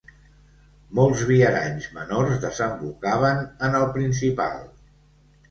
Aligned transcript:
Molts 0.99 1.21
viaranys 1.31 1.85
menors 1.97 2.41
desembocaven 2.47 3.45
en 3.69 3.79
el 3.83 3.87
principal. 4.01 4.61